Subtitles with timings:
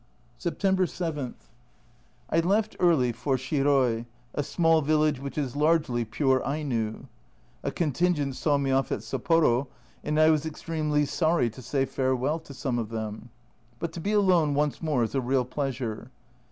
[0.39, 1.35] September 7.
[2.31, 7.07] I left early for Shiroi, a small village which is largely pure Aino.
[7.61, 9.67] A contingent saw me off at Sapporo,
[10.03, 13.29] and I was extremely sorry to say farewell to some of them;
[13.77, 16.09] but to be alone once more is a real pleasure.